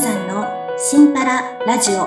[0.00, 0.46] さんの
[0.78, 2.06] シンパララジオ。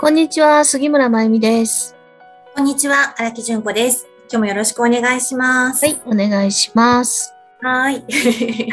[0.00, 1.94] こんにちは、杉村まゆみです。
[2.54, 4.06] こんにちは荒木純子です。
[4.30, 5.84] 今日もよろしくお願いします。
[5.84, 7.34] はい、お願いします。
[7.60, 8.02] はい。
[8.08, 8.68] え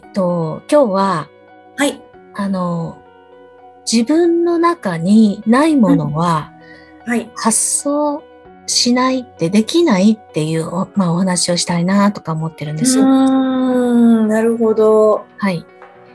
[0.00, 1.28] っと、今日は、
[1.78, 2.02] はい。
[2.34, 2.98] あの、
[3.90, 6.52] 自分の中にないものは
[7.06, 7.30] はい。
[7.34, 8.22] 発想
[8.72, 12.98] しないってできないっていうお,、まあ、お話をしたいなとか思ってるんです。
[12.98, 15.24] うーんなるほど。
[15.36, 15.64] はい。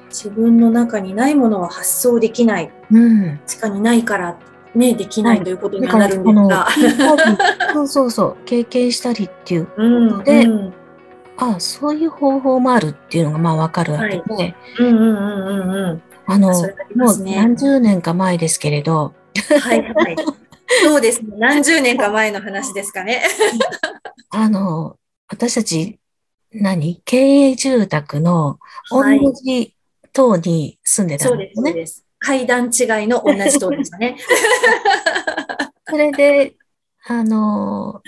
[0.09, 2.71] 自分の中にないものは発想できない。
[2.91, 3.39] うん。
[3.47, 4.37] 確かにないから
[4.75, 5.39] ねできなはい。
[5.39, 6.67] いということになるんですが、
[7.73, 10.73] そうそうそう、経験したりっていう、うんでうん。
[11.37, 16.01] ああ、そういう方法もあるっていうのがまあわかるわけで、うんうんうんうんうん。
[16.25, 19.13] あの、それありもう何十年か前ですけれど、
[19.61, 20.15] はいはい
[20.83, 23.23] そうですね何十年か前の話ですかね
[24.29, 24.97] あの、
[25.29, 25.99] 私たち、
[26.51, 27.01] 何？
[27.05, 29.75] 経営住宅の同はいじ
[30.13, 31.81] 棟に住んでたそうんです、そうですね。
[31.81, 32.05] です。
[32.19, 34.17] 階段違いの同じ塔でしたね。
[35.87, 36.55] それで、
[37.07, 38.01] あの、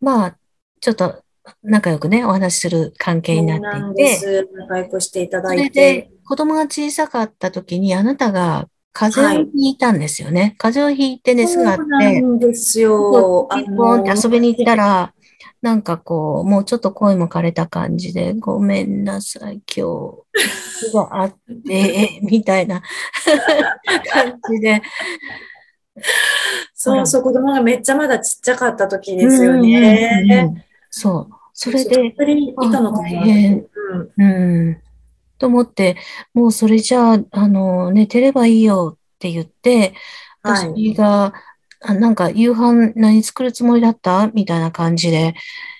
[0.00, 0.36] まあ、
[0.80, 1.22] ちょっと
[1.62, 4.48] 仲良くね、お話しする関係にそうなっていて、です。
[4.52, 6.10] 仲良くしていただいてで。
[6.24, 10.54] 子供が小さかった時にあなたが風邪をひいたんですよね。
[10.58, 13.48] 風邪をひいて熱があっそうなて、んですよ。
[13.54, 15.12] ピンポンって遊びに行ったら、
[15.60, 20.24] なんかこう、もうちょっと声も枯れた感じで、ごめんなさい、今
[20.92, 21.36] 日、があっ
[21.66, 22.82] て、みたいな
[24.12, 24.82] 感じで。
[26.74, 30.22] そうそう、子供がめっちゃまだちっちゃかった時ですよね。
[30.24, 31.34] うんうんうんそう。
[31.52, 33.22] それで、それにいたのかな。
[33.22, 33.66] うん
[34.16, 34.24] う
[34.70, 34.82] ん。
[35.38, 35.96] と思って、
[36.34, 39.94] もうそれじゃあ、あの、寝てればいいよって言って、
[40.42, 40.68] はい。
[40.68, 41.32] 私が、
[41.80, 44.32] あなんか夕飯何作るつもりだった？
[44.34, 45.34] みたいな感じで、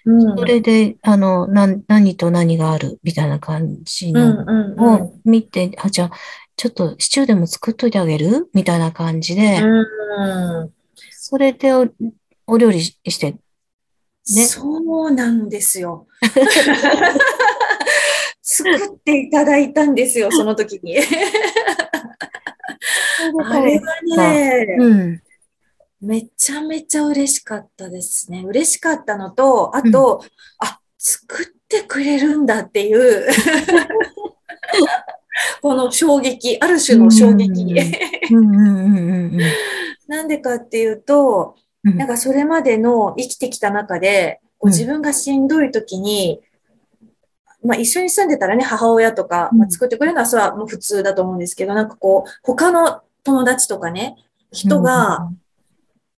[0.04, 0.38] うん。
[0.38, 3.00] それで、あの、何、何と何がある？
[3.02, 5.02] みたいな感じうんのうんうん。
[5.02, 6.10] を見て、あ、じゃあ、
[6.56, 8.48] ちょっとシチューでも作っといてあげる？
[8.54, 9.82] みたいな感じで、う
[10.66, 10.72] ん。
[11.10, 11.88] それでお、
[12.46, 13.38] お料理しして、ね。
[14.46, 16.06] そうなんですよ。
[18.58, 20.98] 作っていただいたんですよ、その時に。
[23.44, 23.84] あれは
[24.16, 25.22] ね、うん。
[26.00, 28.44] めちゃめちゃ嬉しかったですね。
[28.46, 30.24] 嬉しかったのと、あと、
[30.58, 33.26] あ、作ってくれるんだっていう、
[35.62, 37.74] この衝撃、ある種の衝撃。
[38.32, 38.70] うんうんうんう
[39.00, 39.40] んうん
[40.08, 41.54] なんでかっていうと、
[41.84, 41.98] うん。
[41.98, 46.40] なんかそれまでの生きてきた中で、こううん自分がしんどい時に、
[47.64, 54.16] まあ一緒に住んでたらね、母親とか、うんまあ、作ってくれるのはそれはもう普通だと思うんですけど、なんかこう、他の友達とかね、
[54.52, 55.30] 人が、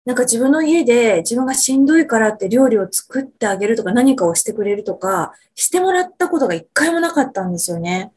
[0.05, 8.13] なんか自分の家で自分がしんどいからって料理を作ってあげるとか何かをしてくれるとか、してもらったことが一回もなかったんですよね。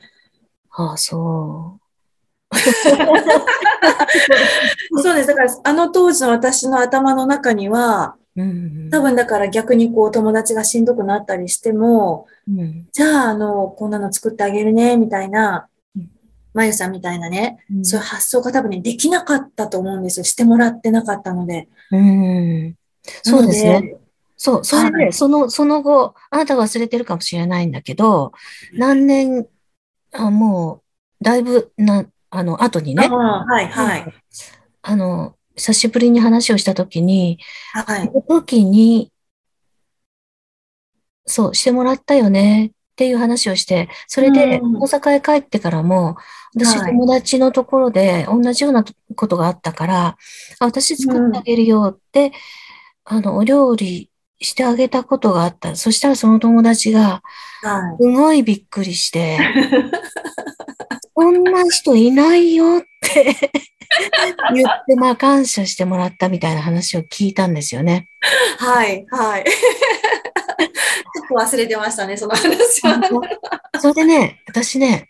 [0.72, 1.80] ああ、そ
[5.02, 5.28] そうです。
[5.28, 8.42] だからあの当時の私の頭の中には、う。
[8.42, 8.90] うん。
[8.90, 12.88] 多分だから逆にこう友達がしんどくなったりしても、うん。
[12.92, 16.10] じゃああの、こんなの作ってあげるね、みたいなうん、
[16.54, 20.24] まゆさんみたいなね、うんそういう発想が多分ね、できなかったと思うんですよ。
[20.24, 21.68] してもらってなかったので。
[21.92, 22.76] うん。
[23.24, 23.98] そうですね。
[24.44, 28.34] そう、それで、はいその、その後、あなたが忘れてるかもしれないんだけど、
[28.74, 29.48] 何年、
[30.12, 30.82] あ、も
[31.22, 34.14] う、だいぶ、な、あの、後にね、はい、はい。
[34.82, 37.40] あの、久しぶりに話をしたときに、
[37.74, 38.08] はい。
[38.08, 39.12] その時に、
[41.26, 44.78] そう、してもらったよねっていう話をして、それでうん。
[44.78, 46.18] 大阪へ帰ってからも、
[46.56, 46.92] 私はい。
[46.92, 48.84] 友達のところで同じような
[49.16, 50.18] ことがあったから、あ
[50.60, 52.32] 私作ってあげるよって、
[53.06, 54.10] あの、お料理
[54.40, 55.76] してあげたことがあった。
[55.76, 57.22] そしたらその友達が、
[57.64, 59.40] はすごいびっくりして、
[61.14, 63.36] こんな人いないよって
[64.54, 68.10] 言って、まあ感謝してもらったみたいな話を聞いたんですよね。
[68.62, 68.66] い。
[68.66, 69.44] はい、はい。
[69.46, 73.02] ちょっと忘れてましたね、その話は。
[73.80, 75.10] それでね、私ね、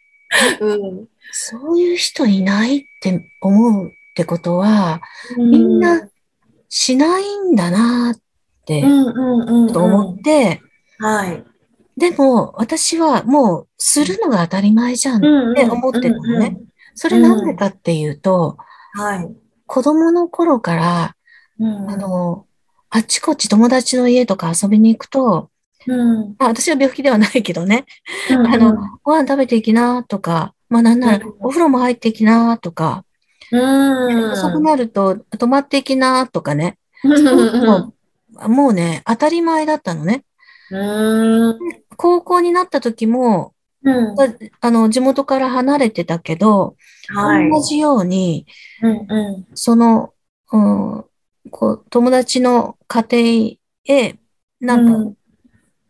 [0.60, 1.08] うん。
[1.32, 5.02] そういう人いないって思うってことは、
[5.38, 6.10] みんな
[6.70, 8.16] しないんだなっ
[8.66, 9.74] てうんうんうんうん。
[9.74, 10.62] と思って、
[11.00, 11.44] はい。
[11.98, 16.58] でも私はもうするのが当たり前じゃんって思ってたのね。
[16.96, 18.58] それなんでかっていうと、
[18.94, 19.30] はい。
[19.66, 21.16] 子供の頃から、
[21.60, 21.90] うん。
[21.90, 22.46] あの、
[22.90, 25.50] あっちこっち友達の家とか遊びに行くと、
[25.88, 26.36] うん。
[26.38, 27.86] あ私は病気ではないけどね、
[28.30, 33.06] うんあの、ご飯食べていきなとか、まあなんならうんお風呂も入っていきなとか、
[33.52, 34.32] うん。
[34.32, 37.94] 遅くなると泊まっていきなとかね、うんうんも
[38.46, 38.50] う。
[38.50, 40.24] もうね、当たり前だったのね。
[40.74, 41.60] うん。
[41.96, 43.54] 高校になった時も、
[43.84, 44.16] うん。
[44.62, 46.76] あの、地元から離れてたけど、
[47.10, 47.50] はい。
[47.50, 48.48] 同じように、
[48.82, 50.14] うんうその、
[50.52, 51.06] うん、
[51.52, 54.20] こう、友達の家庭へ、ん。
[54.62, 55.18] なんか、うん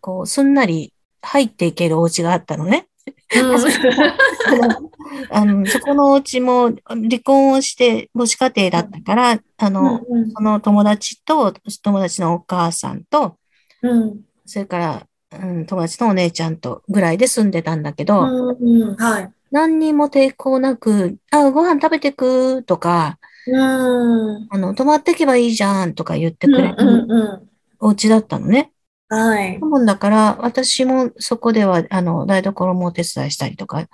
[0.02, 2.88] こう、すんなり入っていけるお家があったのね。
[5.32, 13.38] あの、そこのお家も離婚をして母子家庭だったから、あの、うんその友達と、友達のお母さんと、
[13.82, 14.22] うん。
[14.46, 15.08] それから、
[15.40, 18.54] うん、友達のお姉ちゃんとぐらいで住んでたんだけど、う
[18.94, 18.96] ん。
[18.96, 19.32] はい。
[19.52, 24.48] 何にも抵抗なく、あ、ご飯食べてくとか、うん。
[24.50, 27.50] あの、泊まってけばいいじゃんとか言ってうんくれるうんうん。
[27.80, 28.72] お家だったのね。
[29.10, 29.60] はい。
[29.60, 33.88] もんだから、私もそこでは、あの、台所もお手伝いしたりとか、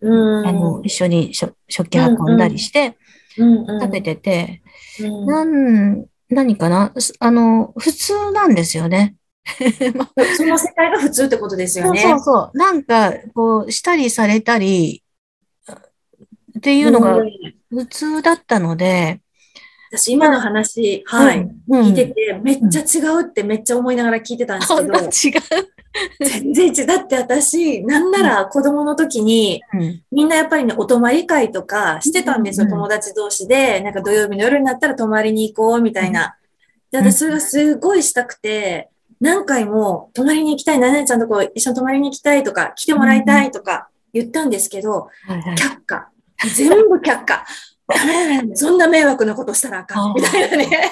[0.00, 0.46] うん。
[0.46, 2.96] あの、一緒に食食器運んだりして
[3.38, 4.62] うんうん食べてて、
[5.00, 6.92] うんなん、何かな？
[6.98, 9.14] すあの、普通なんですよね。
[9.94, 12.02] まその世界が普通ってことですよそうね。
[12.02, 12.58] そうそう。
[12.58, 15.02] なんか、こう、したりされたり、
[16.58, 17.30] っていうのがうん
[17.68, 19.20] 普通だったので、
[19.92, 21.48] 私、今の話、はい。
[21.68, 21.80] うん。
[21.88, 25.66] 聞いてて、めっちゃ違うってめっちゃ思いながら聞いてたんですけど、 違う。
[26.20, 26.86] 全然違う。
[26.86, 30.02] だって私、なんなら子供の時に、うん。
[30.10, 33.80] みんなやっぱりね、お泊まり会とかしてたんですよ、うん友達同士で。
[33.80, 36.36] なんか土曜日の夜になったら泊まりに行こう、みたいな。
[36.90, 38.90] で、うん私それがすごいしたくて、
[39.20, 45.56] 何回も泊まりに行きたい、ななちゃんとこ一緒に泊まりに行きたいとか、来てもらいたいとか言ったんですけど、はいはい。
[45.56, 46.08] 却下。
[46.54, 47.44] 全部却下。
[47.88, 50.14] ダメダメダメそんな迷惑なことしたらあかん。
[50.14, 50.90] みたいなね。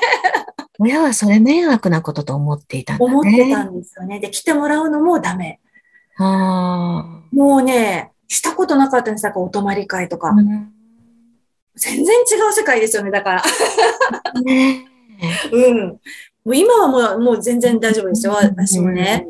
[0.79, 3.11] 親はそれ迷惑なことと思っていたんだね。
[3.13, 4.21] 思ってたんですよね。
[4.21, 5.61] で、来てもらうのもダメ。
[6.17, 9.23] あもうね、したことなかったんです。
[9.23, 10.31] だからお泊まり会とかあ。。
[10.31, 10.71] うん
[11.77, 13.43] 全然違う世界ですよね、だから。
[14.43, 14.87] ね
[15.53, 15.99] うん。
[16.45, 19.27] もう今はもう、もう全然大丈夫ですよ、私もね。。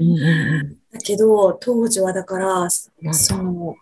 [0.92, 3.76] だけど、当時はだから、その、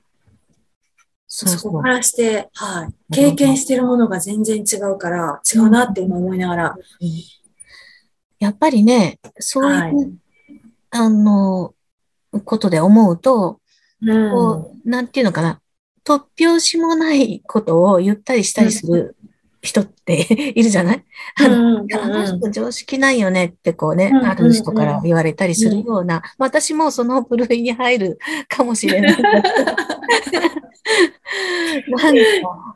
[1.26, 1.88] そこか。
[1.88, 3.14] らして、はい。
[3.14, 6.76] 経験してるものが全然違うから、違うなって今思いながら。
[8.38, 9.94] やっぱりね、そういう、はい
[10.90, 11.75] あの、
[12.44, 13.61] ことで思うと、
[14.02, 14.31] うん。
[14.31, 15.62] こう、なんていうのかな、
[16.05, 19.17] 突拍子もないことを言ったりしたりする
[19.62, 21.05] 人って いるじゃない？
[21.41, 28.19] あのあの人常識ないよねってこうね、うんある人から言われたりするような、私もその部類に入る
[28.49, 29.17] かもしれない。
[31.88, 32.23] なんか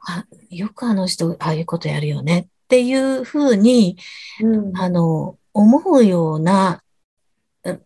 [0.07, 3.97] あ、よくあの人、ああいうことやるよねっていうふうに、
[4.41, 4.77] うん。
[4.79, 6.83] あの、思うような
[7.65, 7.83] うん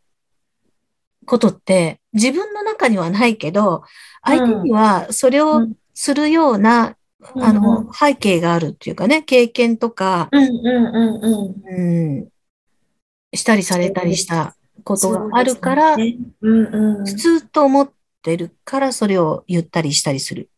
[1.26, 3.82] ことって自分の中にはないけど、
[4.22, 5.72] 相手にはそれをうん。
[5.94, 6.96] するような、
[7.34, 12.18] うんあの、背景があるっていうかね、経験とか、うんうんうんうん。
[12.18, 12.28] うん、
[13.34, 17.06] したりされたりしたことがあるから、そうですねうんうん。
[17.06, 20.49] 普通と思ってるからそれを言ったりしたりする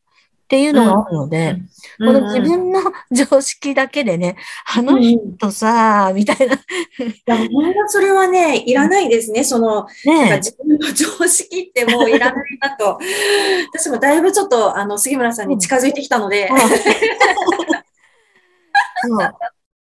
[0.52, 1.62] っていうのがあるので、
[1.96, 4.36] この自分の常識だけでね、
[4.76, 6.58] あの人さ、みたいな、い
[7.24, 9.44] や、本当それはね、いらないですね。
[9.44, 12.98] その、ね自分の常識ってもういらないなと。
[13.72, 16.50] 私もだいぶちょっと、あの、杉村さんに近づいてきたので、
[19.06, 19.18] そう。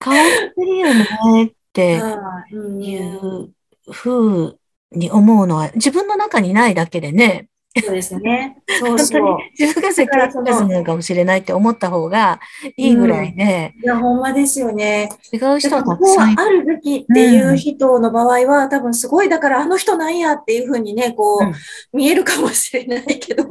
[0.03, 1.95] 変わってるよねって
[2.51, 3.53] いう
[3.89, 4.59] ふう
[4.91, 7.47] に思うのは自分の中にないだけでね、
[7.81, 8.57] そうですね。
[8.79, 9.51] そう本当そうに。
[9.57, 12.39] 自分が設計図なのかもしれないって思った方が
[12.75, 15.09] いいぐらいで、いや、ほんまですよね。
[15.31, 16.39] 違う人はたくさん。
[16.39, 21.53] あるべきっていう人の場合は、多分すごい、だからあの人なんやっていうふうにね、こう、うん
[21.93, 23.43] 見えるかもしれないけど。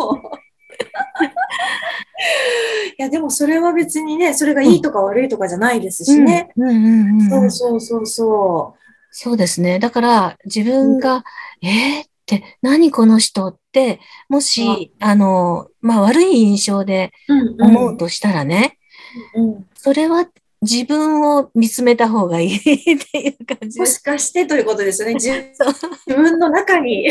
[2.98, 6.50] いや、でもそれは別にね、それがいいとか悪いとかじゃないですしね。
[6.56, 8.74] うんうんうんうんそうそうそうそ
[9.10, 9.78] そうですね。
[9.78, 11.24] だから自分が、
[11.62, 12.04] えー
[12.34, 17.34] って何この人って、もし、あの、まあ悪い印象でう。
[17.34, 18.78] うん思うとしたらね、
[19.34, 20.26] うんそれは
[20.62, 23.78] 自分を見つめた方がいい っていう感じ。
[23.78, 25.14] もしかしてということですよね。
[25.14, 25.54] 自
[26.08, 27.06] 分の中に。
[27.06, 27.10] い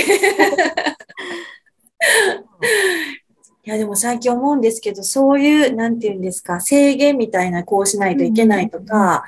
[3.64, 9.24] や、でも最近思うんですけど、そういう、なんていうんですか、制限みたいな、こうしないといけないとか、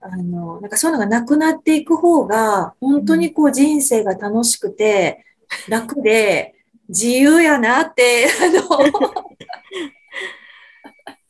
[0.00, 5.24] あの、なんかそういうのがなくなっていく方が、本当にこう人生が楽しくて、
[5.68, 6.54] 楽で、
[6.88, 8.62] 自由やなって、あの、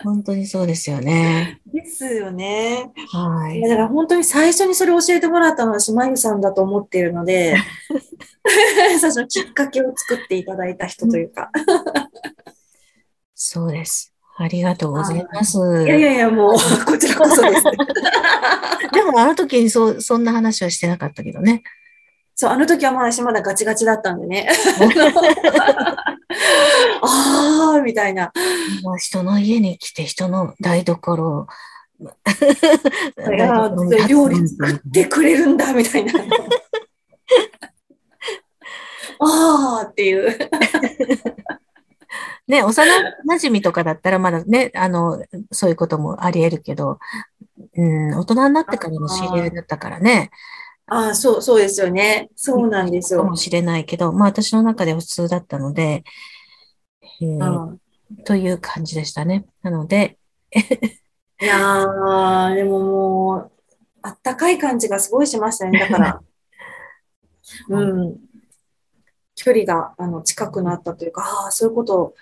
[0.04, 1.60] 本当にそうですよね。
[1.66, 2.92] ですよね。
[3.12, 3.60] はい。
[3.60, 7.56] だから本当に最初にそれを教えてもらったのは島優さんだと思っているので、
[9.00, 11.50] 最初のきっかけを作っていただいた人というか。
[13.34, 14.15] そうです。
[14.38, 15.58] ありがとうございます。
[15.58, 17.62] いやいやいや、もう、こちらこそです。
[18.92, 21.62] でもあの時にそう、そんな話はしてなかったけどね。
[22.34, 24.46] そう、あの時はまだ私まだガチガチだったんでね。
[27.00, 28.30] ああ、みたいな。
[28.82, 31.46] もう人の家に来て人の台所を、
[31.98, 32.04] い
[33.38, 36.12] やー料理作ってくれるんだ、みたいな。
[39.18, 40.38] ああっていう。
[42.48, 46.98] ね、幼馴染とかだったらまだね、あの、そういうこともあり得るけど、
[47.76, 50.30] うん、大人になってからの知り合いだったからね、
[50.88, 52.30] ああ、そう、そうですよね。
[52.36, 53.22] そうなんですよ。
[53.22, 56.04] かもしれないけど、まあ私の中では普通だったので、
[57.20, 57.80] えーうん
[58.24, 59.46] という感じでしたね。
[59.62, 60.16] なので、
[61.40, 63.52] いやー、でももう、
[64.02, 65.78] あったかい感じがすごいしましたね。
[65.78, 66.22] だから、
[67.68, 68.16] うん。
[69.34, 72.14] 距離が、あの、近くなったというか、ああ、そういうこと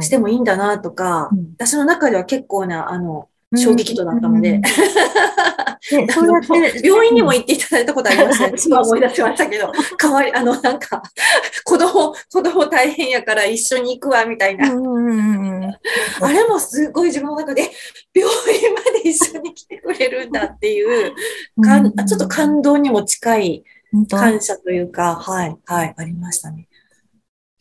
[0.00, 1.52] してもいいんだなとか、うん。
[1.56, 4.60] 私の中では結構な、あの、衝撃度だったので、うん。
[4.60, 4.68] ね、
[6.10, 8.54] そうやって、病院にも行っていただいたことありましたね。
[8.64, 11.02] 今思い出しましたけど、代わり、あの、なんか、
[11.64, 14.66] 子供、子供大変やから一緒に行くわ、みたいな。
[14.66, 17.70] あれもすごい自分の中で、
[18.14, 21.14] 病院まで一緒に来てくれるんだっていう、
[21.62, 21.92] かん。
[22.06, 23.64] ちょっと感動にも近い
[24.10, 26.68] 感謝というか、はい、はい、ありましたね。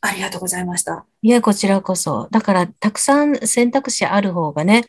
[0.05, 1.05] ありがとうございました。
[1.21, 2.27] いや、こちらこそ。
[2.29, 4.83] だから、たくさん選択肢ある方がね、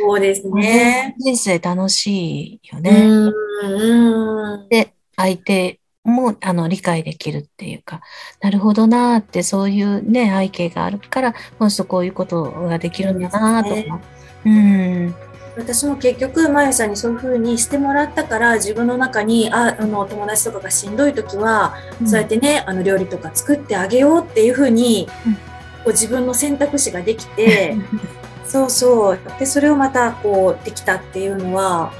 [0.00, 1.16] そうですね。
[1.18, 3.08] 人生楽しいようね。
[3.08, 3.32] ん、
[3.64, 4.68] うん。
[4.68, 8.00] で、相手もあの理解できるっていうか、
[8.40, 14.00] なるほどなーって、そういうね、背景があるから、この人こういうことができるんだなーとか。
[14.44, 15.14] うん。
[15.60, 21.74] 私も結局、まゆさんにそういうふうにしてもらったから、自分の中に、あ、あの、友達とかがしんどい時は、
[22.04, 25.50] そうやってね、あの、料理とか作ってあげようっていうふうに、うん
[25.84, 27.76] こう自分の選択肢ができて、
[28.44, 29.18] そうそう。
[29.38, 31.92] で、それをまた、こう、できたっていうのは、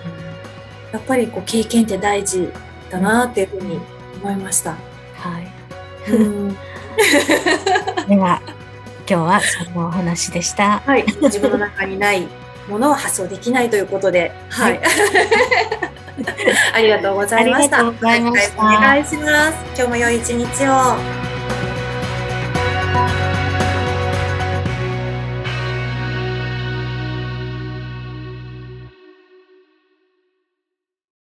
[0.92, 2.50] やっぱり、こう、経験って大事
[2.90, 3.80] だなっていうふうに
[4.22, 4.72] 思いました。
[4.72, 4.76] は
[5.38, 6.12] い。
[6.12, 6.48] うん、
[8.08, 8.42] では、
[9.08, 10.82] 今日はそのお話でした。
[10.84, 11.04] はい。
[11.22, 12.26] 自分の中にない
[12.70, 14.78] ものは発想できないということで、はい。
[14.78, 15.90] は
[16.74, 17.78] ありがとうございました。
[17.78, 19.58] ありがとうございましたお願いします。
[19.76, 21.19] 今日も良い一日を。